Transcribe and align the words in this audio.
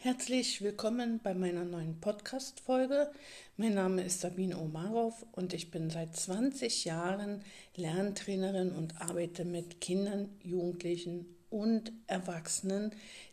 Herzlich 0.00 0.62
willkommen 0.62 1.18
bei 1.24 1.34
meiner 1.34 1.64
neuen 1.64 1.98
Podcast-Folge. 2.00 3.10
Mein 3.56 3.74
Name 3.74 4.04
ist 4.04 4.20
Sabine 4.20 4.56
Omarov 4.56 5.26
und 5.32 5.52
ich 5.52 5.72
bin 5.72 5.90
seit 5.90 6.14
20 6.14 6.84
Jahren 6.84 7.42
Lerntrainerin 7.74 8.70
und 8.70 9.00
arbeite 9.00 9.44
mit 9.44 9.80
Kindern, 9.80 10.28
Jugendlichen 10.44 11.26
und 11.50 11.90
Erwachsenen, 12.06 12.92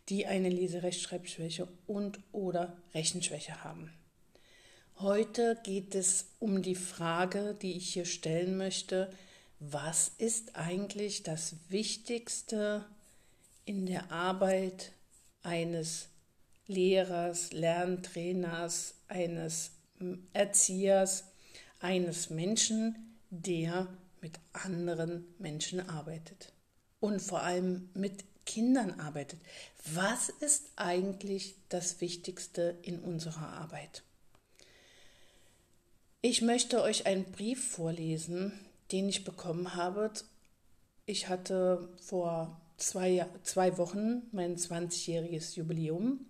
die 0.09 0.25
eine 0.25 0.49
Leserechtschreibschwäche 0.49 1.67
und 1.85 2.19
oder 2.31 2.75
Rechenschwäche 2.95 3.63
haben. 3.63 3.93
Heute 4.97 5.59
geht 5.61 5.93
es 5.93 6.31
um 6.39 6.63
die 6.63 6.73
Frage, 6.73 7.55
die 7.61 7.73
ich 7.73 7.93
hier 7.93 8.05
stellen 8.05 8.57
möchte, 8.57 9.13
was 9.59 10.13
ist 10.17 10.55
eigentlich 10.55 11.21
das 11.21 11.57
Wichtigste 11.69 12.85
in 13.65 13.85
der 13.85 14.11
Arbeit 14.11 14.93
eines 15.43 16.09
Lehrers, 16.67 17.51
Lerntrainers, 17.53 18.95
eines 19.07 19.71
Erziehers, 20.33 21.25
eines 21.79 22.29
Menschen, 22.29 23.17
der 23.29 23.87
mit 24.21 24.39
anderen 24.53 25.25
Menschen 25.37 25.87
arbeitet 25.89 26.53
und 26.99 27.21
vor 27.21 27.43
allem 27.43 27.89
mit 27.93 28.23
Kindern 28.45 28.99
arbeitet. 28.99 29.39
Was 29.93 30.29
ist 30.29 30.71
eigentlich 30.75 31.55
das 31.69 32.01
Wichtigste 32.01 32.77
in 32.81 32.99
unserer 32.99 33.49
Arbeit? 33.49 34.03
Ich 36.21 36.41
möchte 36.41 36.81
euch 36.81 37.05
einen 37.05 37.25
Brief 37.25 37.71
vorlesen, 37.71 38.51
den 38.91 39.09
ich 39.09 39.23
bekommen 39.23 39.75
habe. 39.75 40.11
Ich 41.05 41.27
hatte 41.27 41.89
vor 42.01 42.59
zwei, 42.77 43.25
zwei 43.43 43.77
Wochen 43.77 44.23
mein 44.31 44.57
20-jähriges 44.57 45.55
Jubiläum 45.55 46.25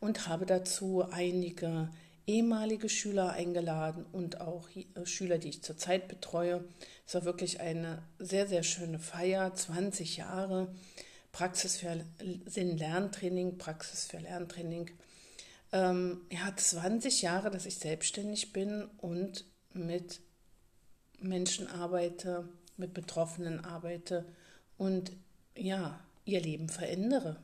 und 0.00 0.28
habe 0.28 0.46
dazu 0.46 1.04
einige 1.10 1.90
ehemalige 2.28 2.90
Schüler 2.90 3.32
eingeladen 3.32 4.04
und 4.12 4.40
auch 4.40 4.68
äh, 4.76 5.06
Schüler, 5.06 5.38
die 5.38 5.48
ich 5.48 5.62
zurzeit 5.62 6.08
betreue. 6.08 6.62
Es 7.06 7.14
war 7.14 7.24
wirklich 7.24 7.60
eine 7.60 8.02
sehr, 8.18 8.46
sehr 8.46 8.62
schöne 8.62 8.98
Feier, 8.98 9.54
20 9.54 10.18
Jahre 10.18 10.74
Praxis 11.32 11.78
für 11.78 12.04
Sinn-Lerntraining, 12.46 13.56
Praxis 13.58 14.06
für 14.06 14.18
Lerntraining. 14.18 14.90
Ähm, 15.72 16.20
ja, 16.30 16.54
20 16.54 17.22
Jahre, 17.22 17.50
dass 17.50 17.66
ich 17.66 17.76
selbstständig 17.76 18.52
bin 18.52 18.84
und 18.98 19.44
mit 19.72 20.20
Menschen 21.20 21.66
arbeite, 21.66 22.48
mit 22.76 22.92
Betroffenen 22.92 23.64
arbeite 23.64 24.26
und 24.76 25.12
ja, 25.58 26.00
ihr 26.24 26.40
Leben 26.40 26.68
verändere. 26.68 27.36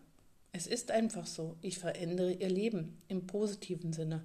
Es 0.53 0.67
ist 0.67 0.91
einfach 0.91 1.27
so, 1.27 1.57
ich 1.63 1.79
verändere 1.79 2.33
ihr 2.33 2.49
Leben 2.49 2.97
im 3.09 3.27
positiven 3.27 3.93
Sinne. 3.93 4.25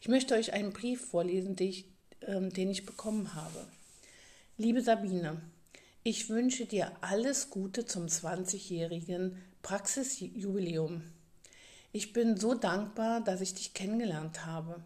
Ich 0.00 0.08
möchte 0.08 0.34
euch 0.34 0.52
einen 0.52 0.72
Brief 0.72 1.06
vorlesen, 1.06 1.54
den 1.54 1.68
ich, 1.68 1.84
äh, 2.20 2.40
den 2.40 2.70
ich 2.70 2.84
bekommen 2.84 3.34
habe. 3.34 3.64
Liebe 4.56 4.82
Sabine, 4.82 5.40
ich 6.02 6.28
wünsche 6.28 6.66
dir 6.66 6.92
alles 7.00 7.50
Gute 7.50 7.86
zum 7.86 8.06
20-jährigen 8.06 9.40
Praxisjubiläum. 9.62 11.02
Ich 11.92 12.12
bin 12.12 12.36
so 12.36 12.54
dankbar, 12.54 13.22
dass 13.22 13.40
ich 13.40 13.54
dich 13.54 13.72
kennengelernt 13.72 14.46
habe. 14.46 14.82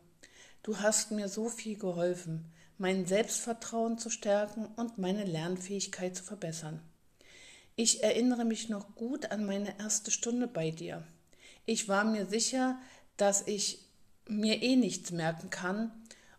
Du 0.63 0.79
hast 0.79 1.11
mir 1.11 1.29
so 1.29 1.49
viel 1.49 1.79
geholfen, 1.79 2.45
mein 2.77 3.07
Selbstvertrauen 3.07 3.97
zu 3.97 4.11
stärken 4.11 4.67
und 4.77 4.99
meine 4.99 5.25
Lernfähigkeit 5.25 6.17
zu 6.17 6.23
verbessern. 6.23 6.83
Ich 7.75 8.03
erinnere 8.03 8.45
mich 8.45 8.69
noch 8.69 8.95
gut 8.95 9.31
an 9.31 9.47
meine 9.47 9.79
erste 9.79 10.11
Stunde 10.11 10.47
bei 10.47 10.71
dir. 10.71 11.07
Ich 11.65 11.89
war 11.89 12.05
mir 12.05 12.27
sicher, 12.27 12.79
dass 13.17 13.47
ich 13.47 13.79
mir 14.29 14.63
eh 14.63 14.77
nichts 14.77 15.11
merken 15.11 15.51
kann 15.51 15.91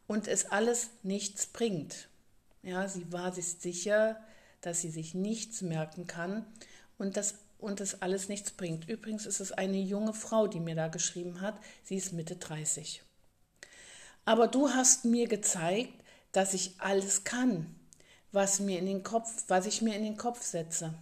und 0.08 0.28
es 0.28 0.46
alles 0.46 0.90
nichts 1.02 1.48
bringt. 1.48 2.08
Ja, 2.62 2.88
sie 2.88 3.12
war 3.12 3.34
sich 3.34 3.48
sicher, 3.60 4.22
dass 4.62 4.82
sie 4.82 4.90
sich 4.90 5.14
nichts 5.14 5.62
merken 5.62 6.08
kann 6.08 6.46
und 6.98 7.18
das 7.18 7.36
und 7.64 7.80
es 7.80 8.02
alles 8.02 8.28
nichts 8.28 8.52
bringt. 8.52 8.90
Übrigens 8.90 9.26
ist 9.26 9.40
es 9.40 9.54
eine 9.54 9.80
junge 9.80 10.14
Frau, 10.14 10.48
die 10.48 10.60
mir 10.60 10.76
da 10.76 10.90
geschrieben 10.90 11.40
hat. 11.40 11.58
Sie 11.84 11.96
ist 11.96 12.12
Mitte 12.12 12.36
30. 12.36 13.02
Aber 14.26 14.48
du 14.48 14.70
hast 14.70 15.06
mir 15.06 15.28
gezeigt, 15.28 15.94
dass 16.34 16.54
ich 16.54 16.76
alles 16.80 17.24
kann, 17.24 17.74
was 18.34 18.60
mir 18.60 18.80
in 18.80 18.86
den 18.86 19.04
Kopf, 19.04 19.46
was 19.48 19.66
ich 19.66 19.82
mir 19.82 19.96
in 19.96 20.04
den 20.04 20.18
Kopf 20.18 20.44
setze. 20.44 20.94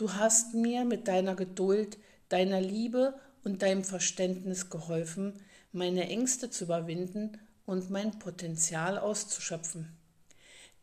Du 0.00 0.14
hast 0.14 0.54
mir 0.54 0.86
mit 0.86 1.08
deiner 1.08 1.34
Geduld, 1.34 1.98
deiner 2.30 2.58
Liebe 2.58 3.20
und 3.44 3.60
deinem 3.60 3.84
Verständnis 3.84 4.70
geholfen, 4.70 5.34
meine 5.72 6.08
Ängste 6.08 6.48
zu 6.48 6.64
überwinden 6.64 7.36
und 7.66 7.90
mein 7.90 8.18
Potenzial 8.18 8.98
auszuschöpfen. 8.98 9.94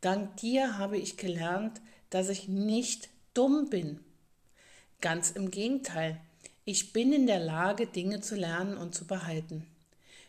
Dank 0.02 0.38
dir 0.38 0.78
habe 0.78 1.00
ich 1.00 1.18
gelernt, 1.18 1.82
dass 2.12 2.30
ich 2.30 2.48
nicht 2.48 3.10
dumm 3.34 3.72
bin. 3.72 4.02
Ganz 5.02 5.32
im 5.32 5.50
Gegenteil, 5.50 6.22
ich 6.64 6.94
bin 6.94 7.12
in 7.12 7.26
der 7.26 7.40
Lage, 7.40 7.88
Dinge 7.88 8.22
zu 8.22 8.36
lernen 8.36 8.78
und 8.78 8.94
zu 8.94 9.08
behalten. 9.08 9.66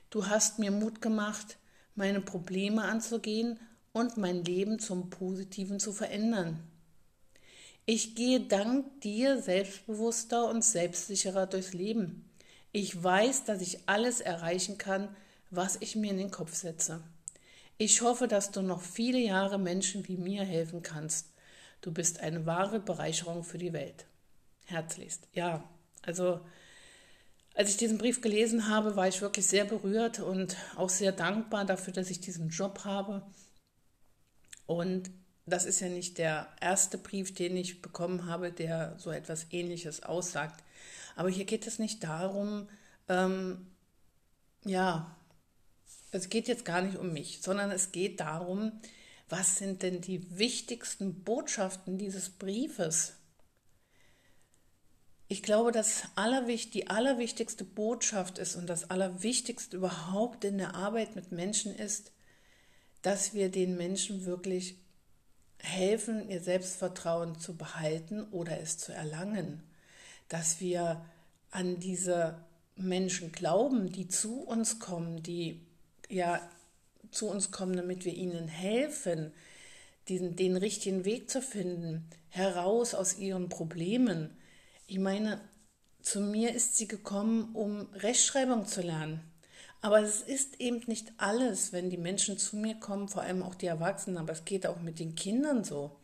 Du 0.09 0.28
hast 0.28 0.59
mir 0.59 0.70
Mut 0.70 1.03
gemacht, 1.03 1.59
meine 1.94 2.22
Probleme 2.22 2.84
anzugehen 2.84 3.60
und 3.93 4.16
mein 4.16 4.47
Leben 4.47 4.78
zum 4.78 5.10
Positiven 5.10 5.78
zu 5.78 5.93
verändern. 5.93 6.62
Ich 7.91 8.15
gehe 8.15 8.41
dank 8.41 9.00
dir 9.00 9.41
selbstbewusster 9.41 10.50
und 10.50 10.62
selbstsicherer 10.62 11.47
durchs 11.47 11.72
Leben. 11.72 12.28
Ich 12.71 13.03
weiß, 13.03 13.44
dass 13.44 13.62
ich 13.62 13.88
alles 13.88 14.21
erreichen 14.21 14.76
kann, 14.76 15.16
was 15.49 15.78
ich 15.81 15.97
mir 15.97 16.10
in 16.10 16.19
den 16.19 16.31
Kopf 16.31 16.54
setze. 16.54 17.00
Ich 17.78 18.03
hoffe, 18.03 18.28
dass 18.28 18.50
du 18.50 18.60
noch 18.60 18.82
viele 18.82 19.16
Jahre 19.16 19.59
Menschen 19.59 20.06
wie 20.06 20.19
mir 20.19 20.44
helfen 20.44 20.82
kannst. 20.82 21.32
Du 21.81 21.91
bist 21.91 22.21
eine 22.21 22.44
wahre 22.44 22.78
Bereicherung 22.78 23.43
für 23.43 23.56
die 23.56 23.72
Welt. 23.72 24.05
Herzlichst. 24.66 25.26
Ja, 25.32 25.65
also 26.03 26.41
als 27.55 27.70
ich 27.70 27.78
diesen 27.78 27.97
Brief 27.97 28.20
gelesen 28.20 28.69
habe, 28.69 28.97
war 28.97 29.09
ich 29.09 29.22
wirklich 29.22 29.47
sehr 29.47 29.65
berührt 29.65 30.20
und 30.20 30.59
auch 30.76 30.91
sehr 30.91 31.12
dankbar 31.12 31.65
dafür, 31.65 31.94
dass 31.94 32.10
ich 32.10 32.20
diesen 32.20 32.50
Job 32.50 32.81
habe. 32.84 33.22
Und 34.66 35.10
das 35.49 35.65
ist 35.65 35.81
ja 35.81 35.89
nicht 35.89 36.19
der 36.19 36.49
erste 36.61 36.99
Brief, 36.99 37.35
den 37.35 37.57
ich 37.57 37.83
bekommen 37.83 38.27
habe, 38.27 38.53
der 38.53 38.95
so 38.99 39.11
etwas 39.11 39.47
Ähnliches 39.51 40.03
aussagt. 40.03 40.63
Aber 41.17 41.29
hier 41.29 41.45
geht 41.45 41.67
es 41.67 41.79
nicht 41.79 42.05
darum, 42.05 42.69
ähm, 43.09 43.67
ja, 44.65 45.17
es 46.11 46.29
geht 46.29 46.49
jetzt 46.49 46.65
gar 46.65 46.83
nicht 46.83 46.97
um 46.97 47.13
mich, 47.13 47.41
sondern 47.43 47.71
es 47.71 47.93
geht 47.93 48.21
darum, 48.21 48.73
was 49.29 49.57
sind 49.57 49.83
denn 49.83 50.01
die 50.01 50.39
wichtigsten 50.39 51.23
Botschaften 51.23 51.99
dieses 51.99 52.31
Briefes? 52.31 53.15
Ich 55.31 55.43
glaube, 55.43 55.73
das 55.73 56.05
Allerwicht, 56.15 56.73
die 56.73 56.89
allerwichtigste 56.89 57.65
Botschaft 57.65 58.39
ist 58.39 58.57
und 58.57 58.67
das 58.67 58.89
Allerwichtigste 58.91 59.77
überhaupt 59.77 60.45
in 60.45 60.57
der 60.57 60.75
Arbeit 60.75 61.15
mit 61.15 61.33
Menschen 61.33 61.75
ist, 61.75 62.13
dass 63.03 63.35
wir 63.35 63.51
den 63.51 63.77
Menschen 63.77 64.25
wirklich 64.25 64.79
helfen, 65.61 66.29
ihr 66.29 66.41
Selbstvertrauen 66.41 67.39
zu 67.39 67.57
behalten 67.57 68.25
oder 68.31 68.61
es 68.61 68.79
zu 68.79 68.93
erlangen, 68.93 69.63
dass 70.29 70.61
wir 70.61 71.05
an 71.51 71.81
diese 71.81 72.39
Menschen 72.77 73.33
glauben, 73.33 73.91
die 73.91 74.09
zu 74.09 74.43
uns 74.43 74.79
kommen, 74.79 75.23
die 75.23 75.67
ja 76.09 76.41
zu 77.11 77.29
uns 77.29 77.51
kommen, 77.51 77.77
damit 77.77 78.05
wir 78.05 78.15
ihnen 78.15 78.49
helfen, 78.49 79.33
diesen, 80.09 80.37
den 80.37 80.57
richtigen 80.57 81.05
Weg 81.05 81.31
zu 81.31 81.43
finden, 81.43 82.09
heraus 82.29 82.95
aus 82.95 83.19
ihren 83.19 83.49
Problemen. 83.49 84.37
Ich 84.87 84.99
meine, 84.99 85.41
zu 86.03 86.21
mir 86.21 86.55
ist 86.55 86.77
sie 86.77 86.87
gekommen, 86.87 87.55
um 87.55 87.88
Rechtschreibung 87.94 88.67
zu 88.67 88.82
lernen. 88.82 89.21
Aber 89.81 90.03
es 90.03 90.23
ist 90.23 90.61
eben 90.61 90.81
nicht 90.87 91.13
alles, 91.19 91.73
wenn 91.73 91.91
die 91.91 91.99
Menschen 91.99 92.37
zu 92.37 92.57
mir 92.57 92.75
kommen, 92.75 93.09
vor 93.09 93.23
allem 93.23 93.43
auch 93.43 93.55
die 93.55 93.67
Erwachsenen, 93.67 94.19
aber 94.19 94.33
es 94.33 94.45
geht 94.45 94.67
auch 94.67 94.81
mit 94.81 94.99
den 94.99 95.15
Kindern 95.15 95.63
so. 95.63 95.97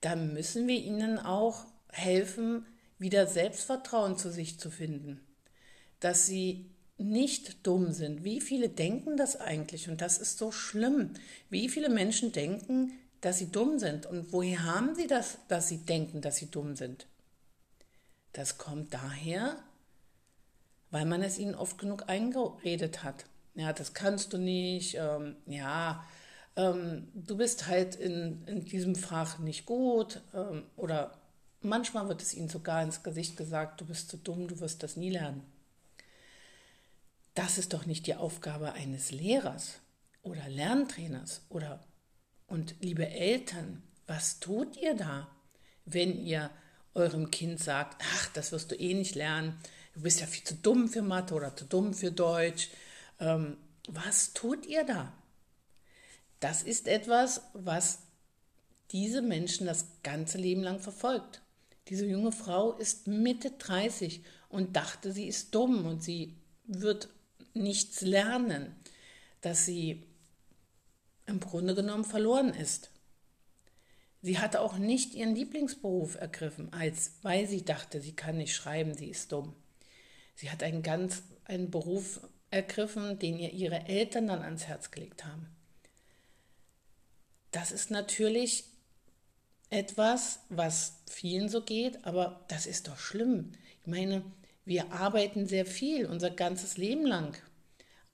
Da 0.00 0.16
müssen 0.16 0.66
wir 0.66 0.78
ihnen 0.78 1.18
auch 1.18 1.66
helfen, 1.88 2.66
wieder 2.98 3.26
Selbstvertrauen 3.26 4.16
zu 4.16 4.30
sich 4.30 4.58
zu 4.58 4.70
finden. 4.70 5.20
Dass 6.00 6.26
sie 6.26 6.70
nicht 6.96 7.66
dumm 7.66 7.92
sind. 7.92 8.24
Wie 8.24 8.40
viele 8.40 8.68
denken 8.68 9.16
das 9.16 9.36
eigentlich? 9.36 9.88
Und 9.88 10.00
das 10.00 10.18
ist 10.18 10.38
so 10.38 10.52
schlimm. 10.52 11.10
Wie 11.50 11.68
viele 11.68 11.88
Menschen 11.88 12.32
denken, 12.32 12.92
dass 13.20 13.38
sie 13.38 13.50
dumm 13.50 13.78
sind? 13.78 14.06
Und 14.06 14.32
woher 14.32 14.62
haben 14.64 14.94
sie 14.94 15.06
das, 15.06 15.38
dass 15.48 15.68
sie 15.68 15.78
denken, 15.78 16.20
dass 16.20 16.36
sie 16.36 16.50
dumm 16.50 16.76
sind? 16.76 17.06
Das 18.32 18.58
kommt 18.58 18.94
daher, 18.94 19.56
weil 20.94 21.06
man 21.06 21.24
es 21.24 21.40
ihnen 21.40 21.56
oft 21.56 21.76
genug 21.76 22.08
eingeredet 22.08 23.02
hat. 23.02 23.24
Ja, 23.56 23.72
das 23.72 23.94
kannst 23.94 24.32
du 24.32 24.38
nicht, 24.38 24.94
ähm, 24.94 25.34
ja, 25.44 26.06
ähm, 26.54 27.08
du 27.14 27.36
bist 27.36 27.66
halt 27.66 27.96
in, 27.96 28.46
in 28.46 28.64
diesem 28.64 28.94
Fach 28.94 29.40
nicht 29.40 29.66
gut 29.66 30.20
ähm, 30.32 30.62
oder 30.76 31.18
manchmal 31.62 32.06
wird 32.06 32.22
es 32.22 32.32
ihnen 32.32 32.48
sogar 32.48 32.80
ins 32.80 33.02
Gesicht 33.02 33.36
gesagt, 33.36 33.80
du 33.80 33.86
bist 33.86 34.08
zu 34.08 34.18
dumm, 34.18 34.46
du 34.46 34.60
wirst 34.60 34.84
das 34.84 34.94
nie 34.94 35.10
lernen. 35.10 35.42
das 37.34 37.58
ist 37.58 37.72
doch 37.72 37.86
nicht 37.86 38.06
die 38.06 38.14
Aufgabe 38.14 38.74
eines 38.74 39.10
Lehrers 39.10 39.80
oder 40.22 40.48
Lerntrainers 40.48 41.44
oder 41.48 41.80
und 42.46 42.76
liebe 42.78 43.08
Eltern, 43.08 43.82
was 44.06 44.38
tut 44.38 44.76
ihr 44.76 44.94
da, 44.94 45.26
wenn 45.86 46.24
ihr 46.24 46.50
eurem 46.94 47.32
Kind 47.32 47.58
sagt, 47.58 48.00
ach, 48.14 48.28
das 48.34 48.52
wirst 48.52 48.70
du 48.70 48.76
eh 48.76 48.94
nicht 48.94 49.16
lernen, 49.16 49.58
du 49.94 50.00
bist 50.02 50.20
ja 50.20 50.26
viel 50.26 50.44
zu 50.44 50.54
dumm 50.54 50.88
für 50.88 51.02
Mathe 51.02 51.34
oder 51.34 51.56
zu 51.56 51.64
dumm 51.64 51.94
für 51.94 52.10
Deutsch. 52.10 52.70
Ähm, 53.20 53.56
was 53.88 54.32
tut 54.32 54.66
ihr 54.66 54.84
da? 54.84 55.12
Das 56.40 56.62
ist 56.62 56.88
etwas, 56.88 57.42
was 57.54 58.00
diese 58.90 59.22
Menschen 59.22 59.66
das 59.66 59.86
ganze 60.02 60.38
Leben 60.38 60.62
lang 60.62 60.78
verfolgt. 60.78 61.42
Diese 61.88 62.06
junge 62.06 62.32
Frau 62.32 62.72
ist 62.72 63.06
Mitte 63.06 63.52
30 63.52 64.22
und 64.48 64.76
dachte, 64.76 65.12
sie 65.12 65.26
ist 65.26 65.54
dumm 65.54 65.86
und 65.86 66.02
sie 66.02 66.36
wird 66.66 67.08
nichts 67.52 68.00
lernen, 68.00 68.74
dass 69.40 69.66
sie 69.66 70.06
im 71.26 71.40
Grunde 71.40 71.74
genommen 71.74 72.04
verloren 72.04 72.52
ist. 72.52 72.90
Sie 74.22 74.38
hatte 74.38 74.60
auch 74.60 74.78
nicht 74.78 75.14
ihren 75.14 75.34
Lieblingsberuf 75.34 76.14
ergriffen, 76.14 76.72
als 76.72 77.12
weil 77.22 77.46
sie 77.46 77.64
dachte, 77.64 78.00
sie 78.00 78.16
kann 78.16 78.38
nicht 78.38 78.54
schreiben, 78.54 78.94
sie 78.94 79.10
ist 79.10 79.32
dumm. 79.32 79.54
Sie 80.34 80.50
hat 80.50 80.62
einen 80.62 80.82
ganz 80.82 81.22
einen 81.44 81.70
Beruf 81.70 82.20
ergriffen, 82.50 83.18
den 83.18 83.38
ihr 83.38 83.52
ihre 83.52 83.86
Eltern 83.86 84.26
dann 84.26 84.42
ans 84.42 84.66
Herz 84.66 84.90
gelegt 84.90 85.24
haben. 85.24 85.48
Das 87.50 87.70
ist 87.70 87.90
natürlich 87.90 88.64
etwas, 89.70 90.40
was 90.48 91.02
vielen 91.08 91.48
so 91.48 91.62
geht, 91.62 92.04
aber 92.04 92.44
das 92.48 92.66
ist 92.66 92.88
doch 92.88 92.98
schlimm. 92.98 93.52
Ich 93.80 93.86
meine, 93.86 94.24
wir 94.64 94.92
arbeiten 94.92 95.46
sehr 95.46 95.66
viel, 95.66 96.06
unser 96.06 96.30
ganzes 96.30 96.76
Leben 96.76 97.06
lang 97.06 97.36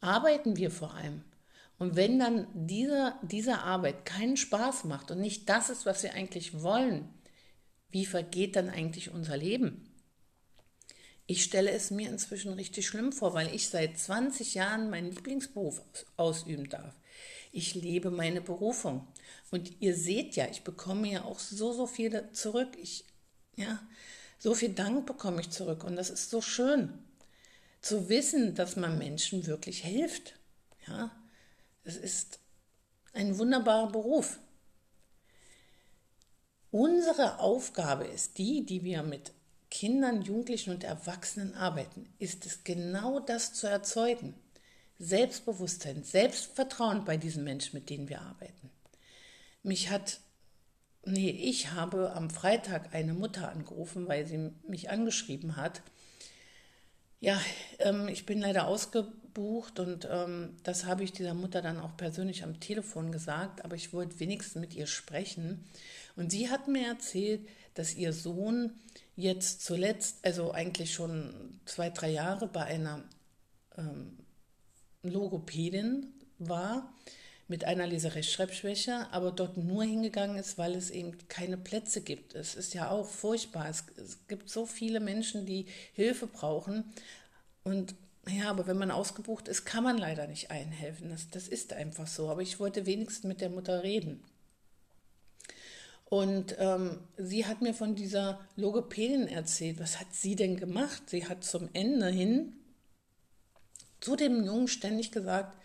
arbeiten 0.00 0.56
wir 0.56 0.70
vor 0.70 0.94
allem. 0.94 1.22
Und 1.78 1.96
wenn 1.96 2.18
dann 2.18 2.46
diese, 2.54 3.14
diese 3.22 3.60
Arbeit 3.60 4.04
keinen 4.04 4.36
Spaß 4.36 4.84
macht 4.84 5.10
und 5.10 5.20
nicht 5.20 5.48
das 5.48 5.70
ist, 5.70 5.86
was 5.86 6.02
wir 6.02 6.14
eigentlich 6.14 6.62
wollen, 6.62 7.08
wie 7.90 8.06
vergeht 8.06 8.56
dann 8.56 8.68
eigentlich 8.68 9.10
unser 9.10 9.36
Leben? 9.36 9.89
Ich 11.30 11.44
stelle 11.44 11.70
es 11.70 11.92
mir 11.92 12.08
inzwischen 12.08 12.54
richtig 12.54 12.88
schlimm 12.88 13.12
vor, 13.12 13.34
weil 13.34 13.54
ich 13.54 13.68
seit 13.68 13.96
20 13.96 14.54
Jahren 14.54 14.90
meinen 14.90 15.12
Lieblingsberuf 15.12 15.80
ausüben 16.16 16.68
darf. 16.68 16.92
Ich 17.52 17.76
lebe 17.76 18.10
meine 18.10 18.40
Berufung. 18.40 19.06
Und 19.52 19.80
ihr 19.80 19.94
seht 19.94 20.34
ja, 20.34 20.48
ich 20.50 20.64
bekomme 20.64 21.08
ja 21.08 21.22
auch 21.22 21.38
so, 21.38 21.72
so 21.72 21.86
viel 21.86 22.28
zurück. 22.32 22.76
Ich, 22.82 23.04
ja, 23.54 23.80
so 24.40 24.56
viel 24.56 24.70
Dank 24.70 25.06
bekomme 25.06 25.40
ich 25.40 25.50
zurück. 25.50 25.84
Und 25.84 25.94
das 25.94 26.10
ist 26.10 26.30
so 26.30 26.40
schön 26.40 26.98
zu 27.80 28.08
wissen, 28.08 28.56
dass 28.56 28.74
man 28.74 28.98
Menschen 28.98 29.46
wirklich 29.46 29.84
hilft. 29.84 30.34
Ja, 30.88 31.12
es 31.84 31.96
ist 31.96 32.40
ein 33.12 33.38
wunderbarer 33.38 33.92
Beruf. 33.92 34.40
Unsere 36.72 37.38
Aufgabe 37.38 38.08
ist 38.08 38.36
die, 38.38 38.66
die 38.66 38.82
wir 38.82 39.04
mit 39.04 39.30
Kindern, 39.70 40.22
Jugendlichen 40.22 40.70
und 40.70 40.84
Erwachsenen 40.84 41.54
arbeiten, 41.54 42.12
ist 42.18 42.44
es 42.44 42.64
genau 42.64 43.20
das 43.20 43.52
zu 43.52 43.68
erzeugen. 43.68 44.34
Selbstbewusstsein, 44.98 46.02
Selbstvertrauen 46.02 47.04
bei 47.04 47.16
diesen 47.16 47.44
Menschen, 47.44 47.76
mit 47.76 47.88
denen 47.88 48.08
wir 48.08 48.20
arbeiten. 48.20 48.70
Mich 49.62 49.90
hat, 49.90 50.20
nee, 51.04 51.30
ich 51.30 51.72
habe 51.72 52.12
am 52.12 52.28
Freitag 52.30 52.94
eine 52.94 53.14
Mutter 53.14 53.50
angerufen, 53.50 54.08
weil 54.08 54.26
sie 54.26 54.50
mich 54.66 54.90
angeschrieben 54.90 55.56
hat. 55.56 55.82
Ja, 57.20 57.40
ähm, 57.78 58.08
ich 58.08 58.26
bin 58.26 58.40
leider 58.40 58.66
ausgebucht 58.66 59.78
und 59.78 60.08
ähm, 60.10 60.56
das 60.64 60.84
habe 60.84 61.04
ich 61.04 61.12
dieser 61.12 61.34
Mutter 61.34 61.62
dann 61.62 61.78
auch 61.78 61.96
persönlich 61.96 62.42
am 62.42 62.60
Telefon 62.60 63.12
gesagt, 63.12 63.64
aber 63.64 63.76
ich 63.76 63.92
wollte 63.92 64.20
wenigstens 64.20 64.60
mit 64.60 64.74
ihr 64.74 64.86
sprechen. 64.86 65.64
Und 66.16 66.30
sie 66.30 66.50
hat 66.50 66.68
mir 66.68 66.86
erzählt, 66.86 67.46
dass 67.74 67.94
ihr 67.94 68.12
Sohn 68.12 68.72
jetzt 69.20 69.64
zuletzt, 69.64 70.18
also 70.24 70.52
eigentlich 70.52 70.92
schon 70.92 71.60
zwei, 71.64 71.90
drei 71.90 72.10
Jahre 72.10 72.46
bei 72.48 72.64
einer 72.64 73.02
ähm, 73.76 74.18
Logopädin 75.02 76.06
war 76.38 76.92
mit 77.48 77.64
einer 77.64 77.86
Leserechtschreibschwäche, 77.86 79.08
aber 79.10 79.32
dort 79.32 79.56
nur 79.56 79.82
hingegangen 79.82 80.36
ist, 80.36 80.56
weil 80.56 80.76
es 80.76 80.90
eben 80.90 81.18
keine 81.28 81.56
Plätze 81.56 82.00
gibt. 82.00 82.34
Es 82.34 82.54
ist 82.54 82.74
ja 82.74 82.90
auch 82.90 83.08
furchtbar. 83.08 83.68
Es, 83.68 83.84
es 83.96 84.18
gibt 84.28 84.48
so 84.48 84.66
viele 84.66 85.00
Menschen, 85.00 85.46
die 85.46 85.66
Hilfe 85.92 86.28
brauchen. 86.28 86.84
Und 87.64 87.96
ja, 88.28 88.50
aber 88.50 88.68
wenn 88.68 88.78
man 88.78 88.92
ausgebucht 88.92 89.48
ist, 89.48 89.64
kann 89.64 89.82
man 89.82 89.98
leider 89.98 90.28
nicht 90.28 90.52
einhelfen. 90.52 91.10
Das, 91.10 91.28
das 91.28 91.48
ist 91.48 91.72
einfach 91.72 92.06
so. 92.06 92.28
Aber 92.28 92.42
ich 92.42 92.60
wollte 92.60 92.86
wenigstens 92.86 93.24
mit 93.24 93.40
der 93.40 93.50
Mutter 93.50 93.82
reden. 93.82 94.22
Und 96.10 96.56
ähm, 96.58 96.98
sie 97.16 97.46
hat 97.46 97.62
mir 97.62 97.72
von 97.72 97.94
dieser 97.94 98.40
Logopädin 98.56 99.28
erzählt. 99.28 99.78
Was 99.78 100.00
hat 100.00 100.12
sie 100.12 100.34
denn 100.36 100.56
gemacht? 100.56 101.04
Sie 101.08 101.26
hat 101.26 101.44
zum 101.44 101.70
Ende 101.72 102.08
hin 102.08 102.52
zu 104.00 104.16
dem 104.16 104.44
Jungen 104.44 104.66
ständig 104.68 105.12
gesagt, 105.12 105.56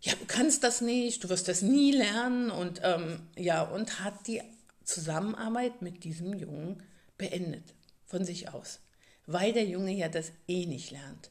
ja, 0.00 0.12
du 0.14 0.26
kannst 0.26 0.64
das 0.64 0.80
nicht, 0.80 1.22
du 1.24 1.28
wirst 1.28 1.48
das 1.48 1.62
nie 1.62 1.92
lernen 1.92 2.50
und 2.50 2.80
ähm, 2.82 3.28
ja, 3.36 3.62
und 3.62 4.00
hat 4.00 4.26
die 4.26 4.42
Zusammenarbeit 4.82 5.82
mit 5.82 6.04
diesem 6.04 6.34
Jungen 6.34 6.82
beendet, 7.16 7.74
von 8.04 8.24
sich 8.24 8.50
aus, 8.50 8.80
weil 9.26 9.52
der 9.52 9.64
Junge 9.64 9.92
ja 9.92 10.08
das 10.08 10.32
eh 10.48 10.66
nicht 10.66 10.90
lernt. 10.90 11.30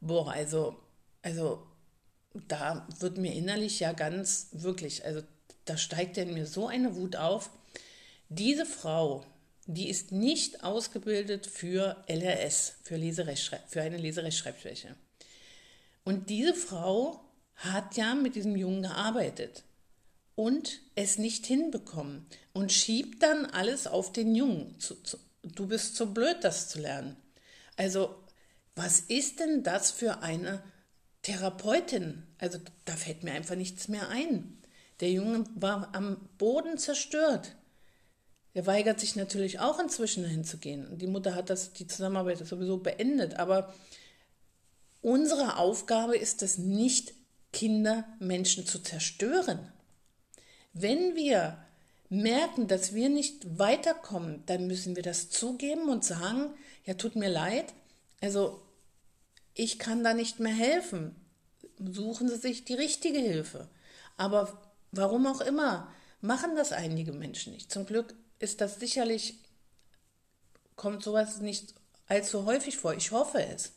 Boah, 0.00 0.30
also, 0.30 0.76
also 1.22 1.66
da 2.46 2.86
wird 3.00 3.18
mir 3.18 3.32
innerlich 3.32 3.80
ja 3.80 3.92
ganz 3.92 4.50
wirklich, 4.52 5.04
also 5.04 5.22
da 5.66 5.76
steigt 5.76 6.16
in 6.16 6.32
mir 6.32 6.46
so 6.46 6.66
eine 6.66 6.96
Wut 6.96 7.16
auf. 7.16 7.50
Diese 8.28 8.64
Frau, 8.64 9.24
die 9.66 9.88
ist 9.88 10.12
nicht 10.12 10.64
ausgebildet 10.64 11.46
für 11.46 12.04
LRS, 12.08 12.76
für, 12.82 12.98
für 13.68 13.82
eine 13.82 13.98
Leserechtschreibschwäche. 13.98 14.96
Und 16.04 16.30
diese 16.30 16.54
Frau 16.54 17.20
hat 17.56 17.96
ja 17.96 18.14
mit 18.14 18.36
diesem 18.36 18.56
Jungen 18.56 18.82
gearbeitet 18.82 19.64
und 20.36 20.80
es 20.94 21.18
nicht 21.18 21.46
hinbekommen 21.46 22.26
und 22.52 22.72
schiebt 22.72 23.22
dann 23.22 23.46
alles 23.46 23.86
auf 23.86 24.12
den 24.12 24.34
Jungen. 24.34 24.76
Du 25.42 25.66
bist 25.66 25.96
zu 25.96 26.12
blöd, 26.12 26.38
das 26.42 26.68
zu 26.68 26.80
lernen. 26.80 27.16
Also, 27.76 28.14
was 28.74 29.00
ist 29.00 29.40
denn 29.40 29.62
das 29.62 29.90
für 29.90 30.22
eine 30.22 30.62
Therapeutin? 31.22 32.22
Also, 32.38 32.58
da 32.84 32.94
fällt 32.94 33.24
mir 33.24 33.32
einfach 33.32 33.56
nichts 33.56 33.88
mehr 33.88 34.08
ein. 34.10 34.58
Der 35.00 35.10
Junge 35.10 35.44
war 35.54 35.94
am 35.94 36.16
Boden 36.38 36.78
zerstört. 36.78 37.54
Er 38.54 38.66
weigert 38.66 38.98
sich 38.98 39.16
natürlich 39.16 39.60
auch 39.60 39.78
inzwischen 39.78 40.22
dahin 40.22 40.44
zu 40.44 40.56
gehen. 40.56 40.96
Die 40.96 41.06
Mutter 41.06 41.34
hat 41.34 41.50
das, 41.50 41.74
die 41.74 41.86
Zusammenarbeit 41.86 42.38
sowieso 42.38 42.78
beendet. 42.78 43.34
Aber 43.34 43.74
unsere 45.02 45.58
Aufgabe 45.58 46.16
ist 46.16 46.42
es 46.42 46.56
nicht 46.56 47.12
Kinder, 47.52 48.06
Menschen 48.18 48.66
zu 48.66 48.78
zerstören. 48.78 49.72
Wenn 50.72 51.14
wir 51.16 51.58
merken, 52.08 52.68
dass 52.68 52.94
wir 52.94 53.08
nicht 53.08 53.58
weiterkommen, 53.58 54.42
dann 54.46 54.66
müssen 54.66 54.96
wir 54.96 55.02
das 55.02 55.28
zugeben 55.30 55.88
und 55.88 56.04
sagen, 56.04 56.54
ja, 56.84 56.94
tut 56.94 57.16
mir 57.16 57.28
leid, 57.28 57.74
also 58.20 58.62
ich 59.54 59.78
kann 59.78 60.04
da 60.04 60.14
nicht 60.14 60.40
mehr 60.40 60.54
helfen. 60.54 61.14
Suchen 61.78 62.28
Sie 62.28 62.36
sich 62.36 62.64
die 62.64 62.74
richtige 62.74 63.18
Hilfe. 63.18 63.68
Aber 64.16 64.65
warum 64.96 65.26
auch 65.26 65.40
immer, 65.40 65.92
machen 66.20 66.56
das 66.56 66.72
einige 66.72 67.12
Menschen 67.12 67.52
nicht. 67.52 67.72
Zum 67.72 67.86
Glück 67.86 68.14
ist 68.38 68.60
das 68.60 68.78
sicherlich, 68.78 69.38
kommt 70.76 71.02
sowas 71.02 71.40
nicht 71.40 71.74
allzu 72.06 72.46
häufig 72.46 72.76
vor. 72.76 72.94
Ich 72.94 73.10
hoffe 73.10 73.42
es. 73.42 73.72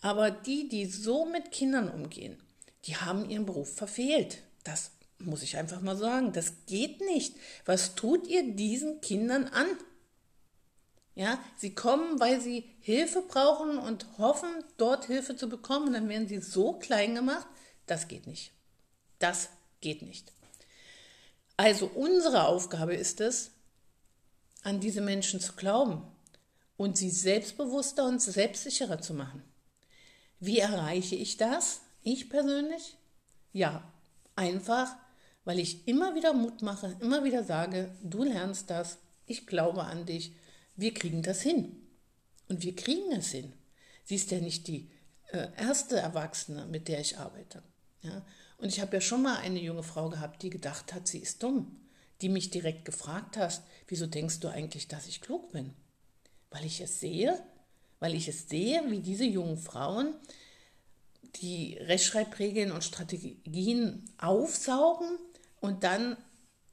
Aber 0.00 0.30
die, 0.30 0.68
die 0.68 0.86
so 0.86 1.24
mit 1.24 1.50
Kindern 1.50 1.88
umgehen, 1.88 2.38
die 2.84 2.96
haben 2.96 3.28
ihren 3.28 3.46
Beruf 3.46 3.74
verfehlt. 3.74 4.42
Das 4.62 4.90
muss 5.18 5.42
ich 5.42 5.56
einfach 5.56 5.80
mal 5.80 5.96
sagen. 5.96 6.32
Das 6.32 6.52
geht 6.66 7.00
nicht. 7.00 7.36
Was 7.64 7.94
tut 7.94 8.26
ihr 8.26 8.54
diesen 8.54 9.00
Kindern 9.00 9.46
an? 9.46 9.66
Ja, 11.14 11.38
sie 11.56 11.74
kommen, 11.74 12.18
weil 12.18 12.40
sie 12.40 12.68
Hilfe 12.80 13.22
brauchen 13.22 13.78
und 13.78 14.06
hoffen, 14.18 14.50
dort 14.76 15.06
Hilfe 15.06 15.36
zu 15.36 15.48
bekommen. 15.48 15.88
Und 15.88 15.92
dann 15.94 16.08
werden 16.08 16.28
sie 16.28 16.40
so 16.40 16.74
klein 16.74 17.14
gemacht. 17.14 17.46
Das 17.86 18.08
geht 18.08 18.26
nicht. 18.26 18.52
Das 19.18 19.48
geht 19.80 20.02
nicht. 20.02 20.32
Also 21.56 21.86
unsere 21.86 22.46
Aufgabe 22.46 22.94
ist 22.94 23.20
es, 23.20 23.52
an 24.62 24.80
diese 24.80 25.00
Menschen 25.00 25.40
zu 25.40 25.52
glauben 25.52 26.02
und 26.76 26.96
sie 26.96 27.10
selbstbewusster 27.10 28.06
und 28.06 28.20
selbstsicherer 28.20 29.00
zu 29.00 29.14
machen. 29.14 29.42
Wie 30.40 30.58
erreiche 30.58 31.14
ich 31.16 31.36
das? 31.36 31.82
Ich 32.02 32.28
persönlich? 32.28 32.96
Ja, 33.52 33.92
einfach, 34.34 34.96
weil 35.44 35.58
ich 35.58 35.86
immer 35.86 36.14
wieder 36.14 36.32
Mut 36.32 36.62
mache, 36.62 36.96
immer 37.00 37.24
wieder 37.24 37.44
sage, 37.44 37.94
du 38.02 38.24
lernst 38.24 38.70
das, 38.70 38.98
ich 39.26 39.46
glaube 39.46 39.84
an 39.84 40.06
dich, 40.06 40.32
wir 40.76 40.92
kriegen 40.92 41.22
das 41.22 41.40
hin. 41.40 41.80
Und 42.48 42.62
wir 42.62 42.74
kriegen 42.74 43.12
es 43.12 43.30
hin. 43.30 43.52
Sie 44.04 44.16
ist 44.16 44.30
ja 44.30 44.38
nicht 44.38 44.66
die 44.68 44.90
äh, 45.30 45.48
erste 45.56 45.96
Erwachsene, 45.96 46.66
mit 46.66 46.88
der 46.88 47.00
ich 47.00 47.18
arbeite. 47.18 47.62
Ja? 48.02 48.24
Und 48.58 48.68
ich 48.68 48.80
habe 48.80 48.96
ja 48.96 49.00
schon 49.00 49.22
mal 49.22 49.36
eine 49.38 49.60
junge 49.60 49.82
Frau 49.82 50.08
gehabt, 50.08 50.42
die 50.42 50.50
gedacht 50.50 50.94
hat, 50.94 51.06
sie 51.08 51.18
ist 51.18 51.42
dumm, 51.42 51.80
die 52.20 52.28
mich 52.28 52.50
direkt 52.50 52.84
gefragt 52.84 53.36
hast, 53.36 53.62
wieso 53.88 54.06
denkst 54.06 54.40
du 54.40 54.48
eigentlich, 54.48 54.88
dass 54.88 55.06
ich 55.06 55.20
klug 55.20 55.52
bin? 55.52 55.74
Weil 56.50 56.64
ich 56.64 56.80
es 56.80 57.00
sehe, 57.00 57.42
weil 58.00 58.14
ich 58.14 58.28
es 58.28 58.48
sehe, 58.48 58.82
wie 58.90 59.00
diese 59.00 59.24
jungen 59.24 59.58
Frauen 59.58 60.14
die 61.36 61.76
Rechtschreibregeln 61.80 62.70
und 62.70 62.84
Strategien 62.84 64.04
aufsaugen 64.18 65.18
und 65.60 65.82
dann 65.82 66.16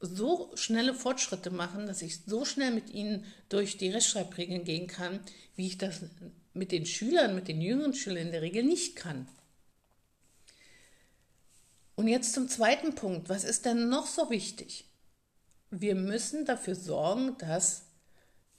so 0.00 0.50
schnelle 0.54 0.94
Fortschritte 0.94 1.50
machen, 1.50 1.86
dass 1.86 2.02
ich 2.02 2.20
so 2.26 2.44
schnell 2.44 2.72
mit 2.72 2.90
ihnen 2.90 3.24
durch 3.48 3.76
die 3.76 3.90
Rechtschreibregeln 3.90 4.64
gehen 4.64 4.86
kann, 4.86 5.20
wie 5.56 5.66
ich 5.68 5.78
das 5.78 6.00
mit 6.54 6.72
den 6.72 6.86
Schülern, 6.86 7.34
mit 7.34 7.48
den 7.48 7.60
jüngeren 7.60 7.94
Schülern 7.94 8.26
in 8.26 8.32
der 8.32 8.42
Regel 8.42 8.64
nicht 8.64 8.96
kann. 8.96 9.28
Und 12.02 12.08
jetzt 12.08 12.32
zum 12.32 12.48
zweiten 12.48 12.96
Punkt. 12.96 13.28
Was 13.28 13.44
ist 13.44 13.64
denn 13.64 13.88
noch 13.88 14.08
so 14.08 14.28
wichtig? 14.28 14.90
Wir 15.70 15.94
müssen 15.94 16.44
dafür 16.44 16.74
sorgen, 16.74 17.38
dass 17.38 17.82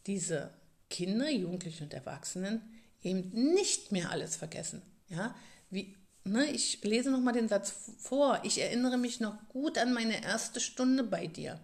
diese 0.08 0.54
Kinder, 0.90 1.30
Jugendlichen 1.30 1.84
und 1.84 1.94
Erwachsenen 1.94 2.62
eben 3.02 3.32
nicht 3.54 3.92
mehr 3.92 4.12
alles 4.12 4.38
vergessen. 4.38 4.82
Ja, 5.10 5.36
wie, 5.70 5.94
ne, 6.24 6.46
ich 6.52 6.82
lese 6.86 7.12
nochmal 7.12 7.34
den 7.34 7.50
Satz 7.50 7.74
vor. 7.98 8.40
Ich 8.44 8.62
erinnere 8.62 8.98
mich 8.98 9.20
noch 9.20 9.36
gut 9.50 9.78
an 9.78 9.92
meine 9.92 10.24
erste 10.24 10.62
Stunde 10.62 11.04
bei 11.04 11.28
dir. 11.28 11.60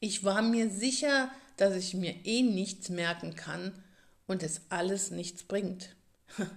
Ich 0.00 0.24
war 0.24 0.42
mir 0.42 0.70
sicher, 0.70 1.30
dass 1.56 1.76
ich 1.76 1.94
mir 1.94 2.16
eh 2.26 2.42
nichts 2.42 2.88
merken 2.88 3.36
kann 3.36 3.80
und 4.26 4.42
es 4.42 4.62
alles 4.70 5.12
nichts 5.12 5.44
bringt. 5.44 5.94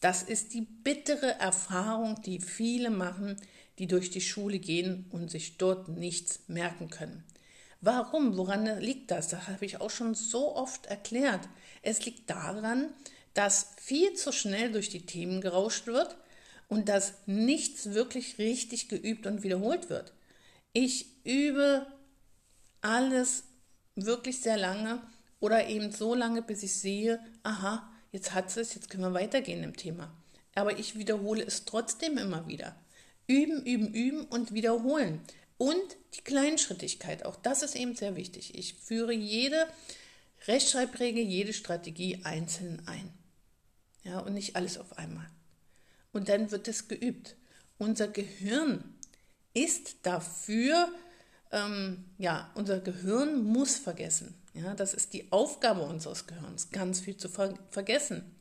Das 0.00 0.24
ist 0.24 0.52
die 0.52 0.62
bittere 0.62 1.38
Erfahrung, 1.38 2.20
die 2.22 2.40
viele 2.40 2.90
machen, 2.90 3.36
die 3.78 3.86
durch 3.86 4.10
die 4.10 4.20
Schule 4.20 4.58
gehen 4.58 5.06
und 5.10 5.30
sich 5.30 5.58
dort 5.58 5.88
nichts 5.88 6.40
merken 6.46 6.90
können. 6.90 7.24
Warum? 7.80 8.36
Woran 8.36 8.80
liegt 8.80 9.10
das? 9.10 9.28
Das 9.28 9.48
habe 9.48 9.64
ich 9.64 9.80
auch 9.80 9.90
schon 9.90 10.14
so 10.14 10.54
oft 10.54 10.86
erklärt. 10.86 11.48
Es 11.82 12.04
liegt 12.04 12.30
daran, 12.30 12.90
dass 13.34 13.74
viel 13.76 14.14
zu 14.14 14.32
schnell 14.32 14.70
durch 14.70 14.88
die 14.88 15.04
Themen 15.04 15.40
gerauscht 15.40 15.86
wird 15.86 16.16
und 16.68 16.88
dass 16.88 17.14
nichts 17.26 17.92
wirklich 17.92 18.38
richtig 18.38 18.88
geübt 18.88 19.26
und 19.26 19.42
wiederholt 19.42 19.90
wird. 19.90 20.12
Ich 20.72 21.06
übe 21.24 21.86
alles 22.80 23.44
wirklich 23.94 24.40
sehr 24.40 24.56
lange 24.56 25.02
oder 25.40 25.66
eben 25.66 25.90
so 25.90 26.14
lange, 26.14 26.40
bis 26.40 26.62
ich 26.62 26.74
sehe, 26.74 27.20
aha, 27.42 27.90
jetzt 28.12 28.32
hat 28.32 28.56
es, 28.56 28.74
jetzt 28.74 28.90
können 28.90 29.02
wir 29.02 29.14
weitergehen 29.14 29.64
im 29.64 29.76
Thema. 29.76 30.12
Aber 30.54 30.78
ich 30.78 30.96
wiederhole 30.96 31.42
es 31.42 31.64
trotzdem 31.64 32.16
immer 32.16 32.46
wieder. 32.46 32.76
Üben, 33.26 33.64
üben, 33.64 33.92
üben 33.94 34.24
und 34.24 34.52
wiederholen. 34.52 35.20
Und 35.58 35.96
die 36.14 36.22
Kleinschrittigkeit, 36.22 37.24
auch 37.24 37.36
das 37.36 37.62
ist 37.62 37.76
eben 37.76 37.94
sehr 37.94 38.16
wichtig. 38.16 38.58
Ich 38.58 38.74
führe 38.74 39.12
jede 39.12 39.68
Rechtschreibregel, 40.46 41.22
jede 41.22 41.52
Strategie 41.52 42.20
einzeln 42.24 42.82
ein. 42.86 43.12
Ja, 44.02 44.18
und 44.18 44.34
nicht 44.34 44.56
alles 44.56 44.78
auf 44.78 44.98
einmal. 44.98 45.28
Und 46.12 46.28
dann 46.28 46.50
wird 46.50 46.66
es 46.68 46.88
geübt. 46.88 47.36
Unser 47.78 48.08
Gehirn 48.08 48.82
ist 49.54 49.96
dafür, 50.02 50.92
ähm, 51.52 52.04
ja, 52.18 52.50
unser 52.54 52.80
Gehirn 52.80 53.44
muss 53.44 53.76
vergessen. 53.76 54.34
Ja, 54.54 54.74
das 54.74 54.94
ist 54.94 55.12
die 55.12 55.30
Aufgabe 55.32 55.82
unseres 55.82 56.26
Gehirns, 56.26 56.70
ganz 56.70 57.00
viel 57.00 57.16
zu 57.16 57.28
ver 57.28 57.58
vergessen. 57.70 58.36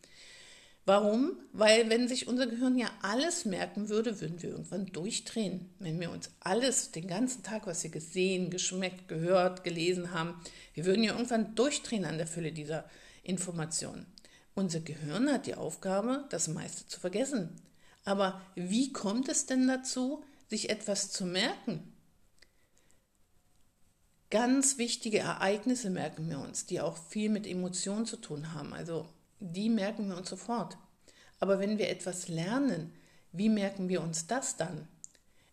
Warum? 0.85 1.37
Weil 1.53 1.89
wenn 1.89 2.07
sich 2.07 2.27
unser 2.27 2.47
Gehirn 2.47 2.77
ja 2.77 2.89
alles 3.01 3.45
merken 3.45 3.89
würde, 3.89 4.19
würden 4.19 4.41
wir 4.41 4.49
irgendwann 4.49 4.87
durchdrehen. 4.87 5.69
Wenn 5.77 5.99
wir 5.99 6.09
uns 6.11 6.31
alles, 6.39 6.91
den 6.91 7.07
ganzen 7.07 7.43
Tag, 7.43 7.67
was 7.67 7.83
wir 7.83 7.91
gesehen, 7.91 8.49
geschmeckt, 8.49 9.07
gehört, 9.07 9.63
gelesen 9.63 10.11
haben, 10.11 10.41
wir 10.73 10.85
würden 10.85 11.03
ja 11.03 11.13
irgendwann 11.13 11.53
durchdrehen 11.53 12.05
an 12.05 12.17
der 12.17 12.25
Fülle 12.25 12.51
dieser 12.51 12.89
Informationen. 13.21 14.07
Unser 14.55 14.79
Gehirn 14.79 15.31
hat 15.31 15.45
die 15.45 15.55
Aufgabe, 15.55 16.25
das 16.29 16.47
meiste 16.47 16.87
zu 16.87 16.99
vergessen. 16.99 17.61
Aber 18.03 18.41
wie 18.55 18.91
kommt 18.91 19.29
es 19.29 19.45
denn 19.45 19.67
dazu, 19.67 20.23
sich 20.49 20.71
etwas 20.71 21.11
zu 21.11 21.25
merken? 21.25 21.93
Ganz 24.31 24.77
wichtige 24.77 25.19
Ereignisse 25.19 25.89
merken 25.89 26.27
wir 26.29 26.39
uns, 26.39 26.65
die 26.65 26.81
auch 26.81 26.97
viel 26.97 27.29
mit 27.29 27.45
Emotionen 27.45 28.05
zu 28.05 28.17
tun 28.17 28.53
haben. 28.53 28.73
Also 28.73 29.07
die 29.41 29.69
merken 29.69 30.07
wir 30.07 30.17
uns 30.17 30.29
sofort. 30.29 30.77
Aber 31.39 31.59
wenn 31.59 31.77
wir 31.77 31.89
etwas 31.89 32.27
lernen, 32.27 32.93
wie 33.33 33.49
merken 33.49 33.89
wir 33.89 34.01
uns 34.01 34.27
das 34.27 34.55
dann? 34.55 34.87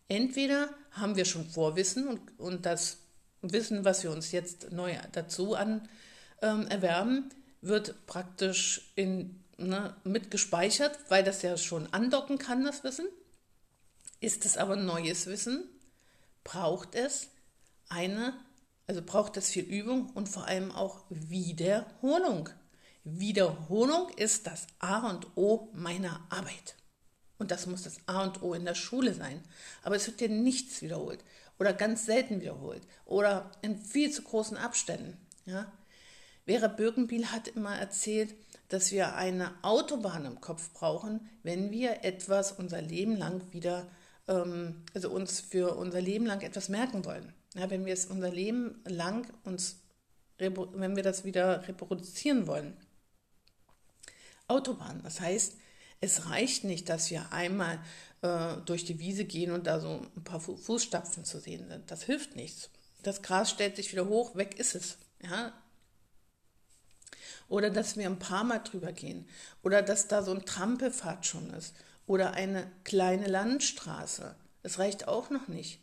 Entweder 0.07 0.69
haben 0.91 1.15
wir 1.15 1.25
schon 1.25 1.45
Vorwissen 1.49 2.07
und, 2.07 2.39
und 2.39 2.65
das 2.65 2.97
Wissen, 3.41 3.85
was 3.85 4.03
wir 4.03 4.11
uns 4.11 4.31
jetzt 4.31 4.71
neu 4.71 4.95
dazu 5.11 5.55
an, 5.55 5.87
ähm, 6.41 6.67
erwerben, 6.67 7.29
wird 7.61 8.05
praktisch 8.05 8.91
in, 8.95 9.43
ne, 9.57 9.95
mit 10.03 10.31
weil 11.09 11.23
das 11.23 11.41
ja 11.41 11.57
schon 11.57 11.91
andocken 11.93 12.37
kann, 12.37 12.63
das 12.63 12.83
Wissen. 12.83 13.07
Ist 14.19 14.45
es 14.45 14.57
aber 14.57 14.75
neues 14.75 15.27
Wissen, 15.27 15.63
braucht 16.43 16.95
es 16.95 17.29
eine, 17.87 18.33
also 18.87 19.01
braucht 19.01 19.37
es 19.37 19.49
viel 19.49 19.63
Übung 19.63 20.09
und 20.09 20.27
vor 20.27 20.45
allem 20.45 20.71
auch 20.71 21.03
Wiederholung. 21.09 22.49
Wiederholung 23.17 24.09
ist 24.17 24.47
das 24.47 24.67
A 24.79 25.09
und 25.09 25.27
O 25.35 25.69
meiner 25.73 26.21
Arbeit. 26.29 26.75
Und 27.37 27.51
das 27.51 27.65
muss 27.65 27.83
das 27.83 27.97
A 28.05 28.23
und 28.23 28.41
O 28.41 28.53
in 28.53 28.65
der 28.65 28.75
Schule 28.75 29.13
sein. 29.13 29.41
Aber 29.83 29.95
es 29.95 30.05
wird 30.05 30.19
dir 30.19 30.29
nichts 30.29 30.81
wiederholt 30.81 31.23
oder 31.57 31.73
ganz 31.73 32.05
selten 32.05 32.41
wiederholt 32.41 32.81
oder 33.05 33.51
in 33.61 33.77
viel 33.77 34.11
zu 34.11 34.23
großen 34.23 34.57
Abständen. 34.57 35.17
Ja? 35.45 35.71
Vera 36.45 36.67
Birkenbiel 36.67 37.27
hat 37.27 37.47
immer 37.49 37.75
erzählt, 37.75 38.33
dass 38.69 38.91
wir 38.91 39.15
eine 39.15 39.51
Autobahn 39.63 40.25
im 40.25 40.41
Kopf 40.41 40.71
brauchen, 40.73 41.27
wenn 41.43 41.71
wir 41.71 42.03
etwas 42.03 42.51
unser 42.51 42.81
Leben 42.81 43.15
lang 43.17 43.41
wieder, 43.51 43.87
ähm, 44.27 44.83
also 44.93 45.09
uns 45.09 45.39
für 45.39 45.75
unser 45.75 46.01
Leben 46.01 46.25
lang 46.25 46.41
etwas 46.41 46.69
merken 46.69 47.05
wollen. 47.05 47.33
Ja, 47.55 47.69
wenn 47.69 47.85
wir 47.85 47.93
es 47.93 48.05
unser 48.05 48.31
Leben 48.31 48.81
lang 48.85 49.27
uns, 49.43 49.79
wenn 50.37 50.95
wir 50.95 51.03
das 51.03 51.25
wieder 51.25 51.67
reproduzieren 51.67 52.47
wollen. 52.47 52.77
Autobahn, 54.49 55.01
das 55.03 55.21
heißt, 55.21 55.53
es 56.01 56.29
reicht 56.29 56.63
nicht, 56.63 56.89
dass 56.89 57.11
wir 57.11 57.33
einmal 57.33 57.79
äh, 58.21 58.55
durch 58.65 58.85
die 58.85 58.99
Wiese 58.99 59.25
gehen 59.25 59.51
und 59.51 59.67
da 59.67 59.79
so 59.79 60.01
ein 60.15 60.23
paar 60.23 60.39
Fußstapfen 60.39 61.25
zu 61.25 61.39
sehen 61.39 61.67
sind. 61.67 61.91
Das 61.91 62.03
hilft 62.03 62.35
nichts. 62.35 62.69
Das 63.03 63.21
Gras 63.21 63.49
stellt 63.49 63.75
sich 63.75 63.91
wieder 63.91 64.07
hoch, 64.07 64.35
weg 64.35 64.57
ist 64.59 64.75
es. 64.75 64.97
Ja, 65.21 65.53
oder 67.49 67.71
dass 67.71 67.97
wir 67.97 68.05
ein 68.05 68.19
paar 68.19 68.43
Mal 68.43 68.59
drüber 68.59 68.93
gehen. 68.93 69.27
Oder 69.63 69.81
dass 69.81 70.07
da 70.07 70.23
so 70.23 70.31
ein 70.31 70.45
Trampelpfad 70.45 71.25
schon 71.25 71.49
ist. 71.53 71.73
Oder 72.05 72.33
eine 72.33 72.71
kleine 72.83 73.27
Landstraße. 73.27 74.35
Es 74.63 74.79
reicht 74.79 75.07
auch 75.07 75.29
noch 75.29 75.47
nicht. 75.47 75.79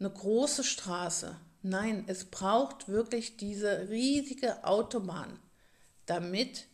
Eine 0.00 0.10
große 0.10 0.64
Straße. 0.64 1.36
Nein, 1.62 2.04
es 2.06 2.24
braucht 2.24 2.88
wirklich 2.88 3.36
diese 3.36 3.88
riesige 3.88 4.64
Autobahn, 4.64 5.38
damit 6.06 6.66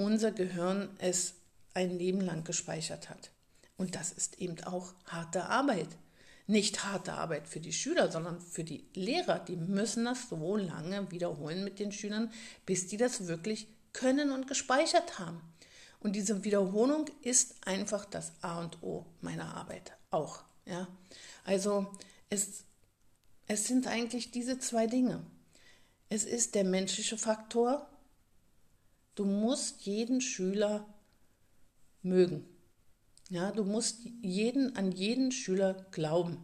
unser 0.00 0.32
Gehirn 0.32 0.88
es 0.98 1.34
ein 1.74 1.96
Leben 1.96 2.20
lang 2.20 2.44
gespeichert 2.44 3.10
hat. 3.10 3.30
Und 3.76 3.94
das 3.94 4.12
ist 4.12 4.38
eben 4.40 4.62
auch 4.64 4.94
harte 5.06 5.44
Arbeit 5.44 5.88
nicht 6.50 6.84
harte 6.84 7.12
Arbeit 7.12 7.48
für 7.48 7.60
die 7.60 7.72
Schüler, 7.72 8.10
sondern 8.10 8.40
für 8.40 8.64
die 8.64 8.84
Lehrer. 8.94 9.38
Die 9.38 9.56
müssen 9.56 10.04
das 10.04 10.28
so 10.28 10.56
lange 10.56 11.10
wiederholen 11.10 11.62
mit 11.62 11.78
den 11.78 11.92
Schülern, 11.92 12.32
bis 12.66 12.88
die 12.88 12.96
das 12.96 13.28
wirklich 13.28 13.68
können 13.92 14.32
und 14.32 14.48
gespeichert 14.48 15.18
haben. 15.18 15.40
Und 16.00 16.16
diese 16.16 16.44
Wiederholung 16.44 17.06
ist 17.22 17.54
einfach 17.66 18.04
das 18.04 18.32
A 18.42 18.60
und 18.60 18.82
O 18.82 19.06
meiner 19.20 19.54
Arbeit 19.54 19.92
auch. 20.10 20.42
Ja? 20.66 20.88
Also 21.44 21.86
es, 22.30 22.64
es 23.46 23.66
sind 23.66 23.86
eigentlich 23.86 24.32
diese 24.32 24.58
zwei 24.58 24.86
Dinge. 24.86 25.24
Es 26.08 26.24
ist 26.24 26.56
der 26.56 26.64
menschliche 26.64 27.16
Faktor. 27.16 27.88
Du 29.20 29.26
musst 29.26 29.82
jeden 29.82 30.22
Schüler 30.22 30.86
mögen. 32.00 32.46
Ja, 33.28 33.50
du 33.50 33.64
musst 33.64 33.98
jeden, 34.22 34.76
an 34.76 34.92
jeden 34.92 35.30
Schüler 35.30 35.84
glauben. 35.90 36.38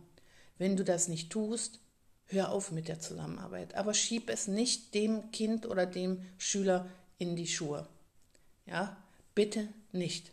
Wenn 0.59 0.77
du 0.77 0.85
das 0.85 1.09
nicht 1.09 1.31
tust, 1.31 1.81
hör 2.27 2.53
auf 2.53 2.73
mit 2.73 2.89
der 2.89 3.01
Zusammenarbeit. 3.01 3.75
Aber 3.77 3.95
schieb 3.95 4.29
es 4.29 4.47
nicht 4.47 4.93
dem 4.93 5.31
Kind 5.31 5.65
oder 5.65 5.87
dem 5.87 6.21
Schüler 6.37 6.87
in 7.17 7.35
die 7.35 7.47
Schuhe. 7.47 7.89
Ja, 8.67 9.03
bitte 9.35 9.69
nicht. 9.93 10.33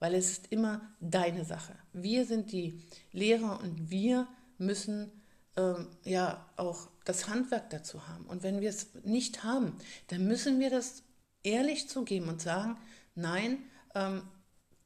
Weil 0.00 0.16
es 0.16 0.32
ist 0.32 0.48
immer 0.50 0.80
deine 0.98 1.44
Sache. 1.44 1.76
Wir 1.92 2.26
sind 2.26 2.50
die 2.50 2.82
Lehrer 3.12 3.60
und 3.60 3.88
wir 3.88 4.26
müssen 4.58 5.12
ähm, 5.56 5.86
ja 6.02 6.44
auch 6.56 6.88
das 7.04 7.28
Handwerk 7.28 7.70
dazu 7.70 8.08
haben. 8.08 8.26
Und 8.26 8.42
wenn 8.42 8.60
wir 8.60 8.70
es 8.70 8.88
nicht 9.04 9.44
haben, 9.44 9.78
dann 10.08 10.26
müssen 10.26 10.58
wir 10.58 10.68
das 10.68 11.04
ehrlich 11.42 11.88
zugeben 11.88 12.28
und 12.28 12.40
sagen, 12.40 12.76
nein, 13.14 13.58
ähm, 13.94 14.22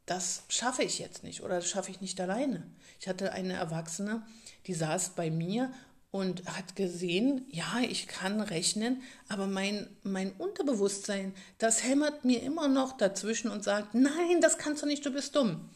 das 0.07 0.45
schaffe 0.49 0.83
ich 0.83 0.99
jetzt 0.99 1.25
nicht 1.25 1.43
oder 1.43 1.57
das 1.57 1.69
schaffe 1.69 1.91
ich 1.91 2.01
nicht 2.01 2.21
alleine. 2.21 2.63
Ich 3.01 3.09
hatte 3.09 3.33
eine 3.33 3.55
Erwachsene, 3.55 4.23
die 4.67 4.75
saß 4.75 5.11
bei 5.11 5.31
mir 5.31 5.73
und 6.13 6.47
hat 6.47 6.77
gesehen, 6.77 7.45
ja, 7.51 7.81
ich 7.81 8.07
kann 8.07 8.41
rechnen, 8.41 9.03
aber 9.29 9.47
mein, 9.47 9.89
mein 10.03 10.33
Unterbewusstsein, 10.33 11.35
das 11.59 11.83
hämmert 11.83 12.25
mir 12.25 12.43
immer 12.43 12.69
noch 12.69 12.97
dazwischen 12.97 13.51
und 13.51 13.65
sagt, 13.65 13.95
nein, 13.95 14.41
das 14.41 14.59
kannst 14.59 14.83
du 14.83 14.87
nicht, 14.87 15.05
du 15.05 15.11
bist 15.11 15.35
dumm. 15.37 15.69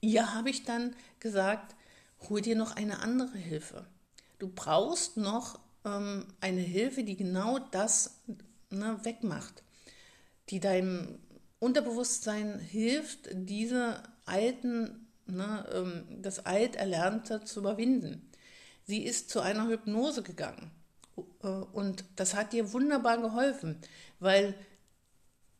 Ihr 0.00 0.34
habe 0.34 0.50
ich 0.50 0.64
dann 0.64 0.94
gesagt, 1.20 1.74
hol 2.28 2.40
dir 2.40 2.56
noch 2.56 2.76
eine 2.76 3.00
andere 3.00 3.36
Hilfe. 3.36 3.84
Du 4.38 4.48
brauchst 4.48 5.16
noch 5.16 5.58
ähm, 5.84 6.26
eine 6.40 6.60
Hilfe, 6.60 7.04
die 7.04 7.16
genau 7.16 7.58
das 7.58 8.18
ne, 8.70 8.98
wegmacht, 9.02 9.62
die 10.52 10.60
deinem 10.60 11.18
Unterbewusstsein 11.58 12.58
hilft, 12.60 13.30
diese 13.32 14.02
alten, 14.26 15.08
ne, 15.26 15.66
ähm, 15.72 16.22
das 16.22 16.44
Alterlernte 16.44 17.42
zu 17.44 17.60
überwinden. 17.60 18.30
Sie 18.84 19.02
ist 19.02 19.30
zu 19.30 19.40
einer 19.40 19.66
Hypnose 19.66 20.22
gegangen 20.22 20.70
äh, 21.42 21.46
und 21.46 22.04
das 22.16 22.34
hat 22.34 22.52
ihr 22.52 22.72
wunderbar 22.72 23.18
geholfen, 23.18 23.78
weil 24.20 24.54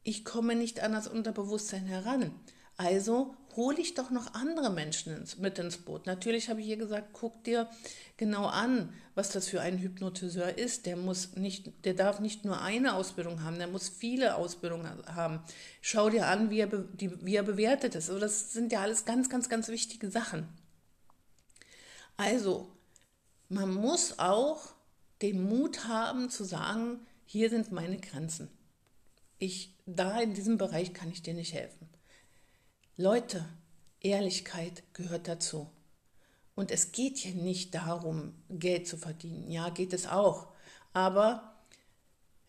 ich 0.05 0.25
komme 0.25 0.55
nicht 0.55 0.81
an 0.81 0.93
das 0.93 1.09
Unterbewusstsein 1.09 1.87
heran. 1.87 2.33
Also 2.77 3.35
hole 3.57 3.81
ich 3.81 3.95
doch 3.95 4.11
noch 4.11 4.35
andere 4.35 4.71
Menschen 4.71 5.17
ins, 5.17 5.39
mit 5.39 5.59
ins 5.59 5.79
Boot. 5.79 6.07
Natürlich 6.07 6.49
habe 6.49 6.61
ich 6.61 6.67
ihr 6.67 6.77
gesagt, 6.77 7.09
guck 7.13 7.45
dir 7.45 7.69
genau 8.17 8.47
an, 8.47 8.93
was 9.15 9.31
das 9.31 9.49
für 9.49 9.61
ein 9.61 9.79
Hypnotiseur 9.79 10.59
ist. 10.59 10.87
Der 10.87 10.97
muss 10.97 11.37
nicht, 11.37 11.85
der 11.85 11.95
darf 11.95 12.21
nicht 12.21 12.45
nur 12.45 12.61
eine 12.61 12.95
Ausbildung 12.95 13.43
haben, 13.43 13.59
der 13.59 13.69
muss 13.69 13.89
viele 13.89 14.37
Ausbildungen 14.37 14.89
haben. 15.07 15.41
Schau 15.81 16.11
dir 16.11 16.27
an, 16.27 16.51
wie 16.51 16.61
er, 16.61 16.67
die, 16.67 17.25
wie 17.25 17.37
er 17.37 17.43
bewertet 17.43 17.95
ist. 17.95 18.09
Also 18.09 18.21
das 18.21 18.53
sind 18.53 18.73
ja 18.73 18.81
alles 18.81 19.05
ganz, 19.05 19.29
ganz, 19.29 19.49
ganz 19.49 19.69
wichtige 19.69 20.11
Sachen. 20.11 20.49
Also, 22.17 22.71
man 23.49 23.73
muss 23.73 24.19
auch 24.19 24.75
den 25.23 25.45
Mut 25.45 25.87
haben 25.87 26.31
zu 26.31 26.45
sagen, 26.45 27.07
hier 27.25 27.49
sind 27.51 27.73
meine 27.73 27.99
Grenzen. 27.99 28.51
Ich, 29.39 29.75
da 29.87 30.21
in 30.21 30.35
diesem 30.35 30.59
Bereich 30.59 30.93
kann 30.93 31.11
ich 31.11 31.23
dir 31.23 31.35
nicht 31.35 31.55
helfen. 31.55 31.89
Leute, 32.97 33.49
Ehrlichkeit 34.01 34.83
gehört 34.93 35.27
dazu. 35.27 35.71
Und 36.55 36.71
es 36.71 36.93
geht 36.93 37.17
hier 37.17 37.35
nicht 37.35 37.75
darum, 37.75 38.35
Geld 38.51 38.87
zu 38.87 38.99
verdienen. 38.99 39.51
Ja, 39.51 39.71
geht 39.71 39.95
es 39.95 40.07
auch. 40.07 40.49
Aber 40.93 41.55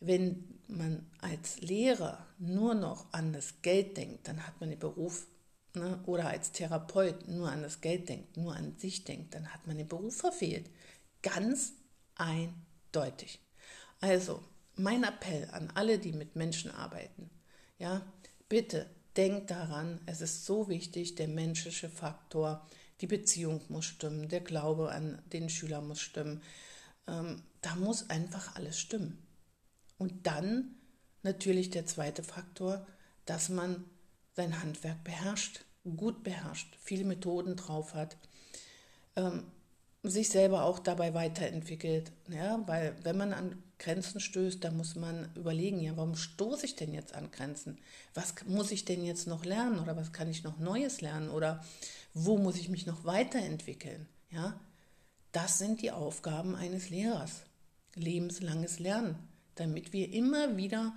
wenn 0.02 0.60
man 0.68 1.10
als 1.22 1.62
Lehrer 1.62 2.28
nur 2.40 2.76
noch 2.76 3.14
an 3.14 3.32
das 3.32 3.62
Geld 3.62 3.96
denkt, 3.96 4.28
dann 4.28 4.46
hat 4.46 4.60
man 4.60 4.70
den 4.70 4.80
Beruf, 4.80 5.28
ne? 5.76 6.04
oder 6.06 6.28
als 6.28 6.52
Therapeut 6.52 7.30
nur 7.30 7.50
an 7.50 7.62
das 7.62 7.80
Geld 7.80 8.10
denkt, 8.10 8.36
nur 8.36 8.54
an 8.54 8.78
sich 8.78 9.06
denkt, 9.06 9.34
dann 9.34 9.54
hat 9.54 9.66
man 9.66 9.78
den 9.78 9.88
Beruf 9.88 10.18
verfehlt. 10.18 10.70
Ganz 11.22 11.72
eindeutig. 12.16 13.40
Also, 14.02 14.44
mein 14.76 15.06
Appell 15.06 15.48
an 15.52 15.72
alle, 15.74 16.00
die 16.00 16.12
mit 16.12 16.36
Menschen 16.36 16.72
arbeiten, 16.72 17.30
ja, 17.78 18.02
bitte 18.50 18.90
Denk 19.16 19.48
daran, 19.48 20.02
es 20.06 20.22
ist 20.22 20.46
so 20.46 20.70
wichtig, 20.70 21.16
der 21.16 21.28
menschliche 21.28 21.90
Faktor, 21.90 22.68
die 23.02 23.08
Beziehung 23.08 23.62
muss 23.70 23.86
stimmen, 23.86 24.30
der 24.30 24.42
Glaube 24.42 24.92
an 24.92 25.22
den 25.32 25.50
Schüler 25.50 25.82
muss 25.82 26.00
stimmen. 26.00 26.42
Ähm, 27.08 27.44
da 27.62 27.76
muss 27.76 28.10
einfach 28.10 28.56
alles 28.56 28.80
stimmen. 28.80 29.22
Und 29.98 30.26
dann 30.26 30.76
natürlich 31.22 31.70
der 31.70 31.86
zweite 31.86 32.24
Faktor, 32.24 32.88
dass 33.26 33.50
man 33.50 33.86
sein 34.36 34.62
Handwerk 34.62 35.04
beherrscht, 35.04 35.66
gut 35.96 36.24
beherrscht, 36.24 36.76
viele 36.82 37.06
Methoden 37.06 37.56
drauf 37.56 37.94
hat, 37.94 38.18
ähm, 39.16 39.44
sich 40.04 40.30
selber 40.30 40.66
auch 40.66 40.80
dabei 40.80 41.14
weiterentwickelt. 41.14 42.12
Ja, 42.30 42.62
weil 42.68 42.96
wenn 43.04 43.18
man 43.18 43.34
an 43.34 43.64
Grenzen 43.80 44.20
stößt, 44.20 44.64
dann 44.64 44.78
muss 44.78 44.96
man 44.96 45.34
überlegen, 45.36 45.80
ja, 45.80 45.96
warum 45.96 46.16
stoße 46.16 46.66
ich 46.66 46.76
denn 46.76 46.94
jetzt 46.94 47.16
an 47.16 47.32
Grenzen? 47.32 47.78
Was 48.14 48.36
muss 48.46 48.72
ich 48.72 48.86
denn 48.86 49.04
jetzt 49.04 49.28
noch 49.28 49.46
lernen 49.46 49.80
oder 49.80 49.96
was 49.96 50.12
kann 50.12 50.30
ich 50.30 50.44
noch 50.44 50.60
Neues 50.60 51.02
lernen 51.02 51.30
oder 51.30 51.64
wo 52.14 52.38
muss 52.38 52.58
ich 52.58 52.70
mich 52.70 52.86
noch 52.86 53.06
weiterentwickeln? 53.06 54.08
Ja, 54.30 54.60
das 55.32 55.58
sind 55.58 55.82
die 55.82 55.92
Aufgaben 55.92 56.56
eines 56.56 56.90
Lehrers. 56.90 57.44
Lebenslanges 57.96 58.80
Lernen, 58.80 59.16
damit 59.56 59.94
wir 59.94 60.12
immer 60.12 60.58
wieder 60.58 60.94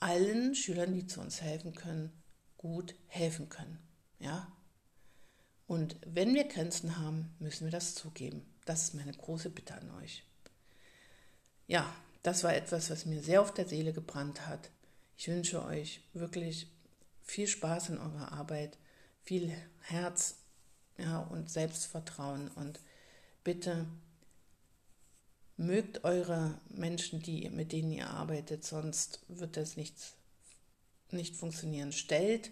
allen 0.00 0.54
Schülern, 0.54 0.94
die 0.94 1.06
zu 1.06 1.20
uns 1.20 1.40
helfen 1.40 1.74
können, 1.74 2.12
gut 2.58 2.94
helfen 3.06 3.48
können. 3.48 3.78
Ja, 4.18 4.52
und 5.66 5.96
wenn 6.06 6.34
wir 6.34 6.44
Grenzen 6.44 6.98
haben, 6.98 7.34
müssen 7.38 7.64
wir 7.64 7.72
das 7.72 7.94
zugeben. 7.94 8.44
Das 8.64 8.82
ist 8.82 8.94
meine 8.94 9.12
große 9.12 9.50
Bitte 9.50 9.74
an 9.74 9.90
euch. 10.02 10.24
Ja, 11.66 11.94
das 12.22 12.44
war 12.44 12.54
etwas, 12.54 12.90
was 12.90 13.06
mir 13.06 13.22
sehr 13.22 13.40
auf 13.40 13.52
der 13.52 13.66
Seele 13.66 13.92
gebrannt 13.92 14.46
hat. 14.46 14.70
Ich 15.16 15.28
wünsche 15.28 15.64
euch 15.64 16.00
wirklich 16.12 16.68
viel 17.22 17.46
Spaß 17.46 17.90
in 17.90 17.98
eurer 17.98 18.32
Arbeit, 18.32 18.78
viel 19.22 19.54
Herz 19.80 20.36
ja, 20.98 21.20
und 21.20 21.50
Selbstvertrauen 21.50 22.48
und 22.48 22.80
bitte 23.42 23.86
mögt 25.56 26.04
eure 26.04 26.58
Menschen, 26.68 27.22
die, 27.22 27.48
mit 27.50 27.72
denen 27.72 27.92
ihr 27.92 28.10
arbeitet, 28.10 28.64
sonst 28.64 29.20
wird 29.28 29.56
das 29.56 29.76
nichts, 29.76 30.14
nicht 31.10 31.36
funktionieren. 31.36 31.92
Stellt 31.92 32.50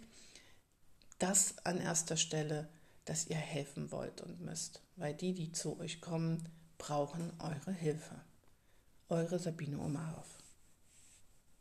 das 1.19 1.59
an 1.65 1.81
erster 1.81 2.17
Stelle 2.17 2.69
dass 3.05 3.27
ihr 3.27 3.37
helfen 3.37 3.91
wollt 3.93 4.21
und 4.21 4.41
müsst, 4.41 4.83
weil 4.97 5.15
die, 5.15 5.35
die 5.35 5.53
zu 5.53 5.79
euch 5.79 6.01
kommen, 6.01 6.49
brauchen 6.79 7.33
eure 7.39 7.73
Hilfe. 7.73 8.21
Eure 9.09 9.39
Sabine 9.39 9.79
Omarov. 9.79 10.42